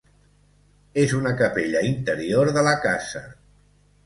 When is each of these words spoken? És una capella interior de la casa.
És 1.01 1.13
una 1.19 1.33
capella 1.41 1.83
interior 1.91 2.51
de 2.57 2.65
la 2.71 2.73
casa. 2.89 3.23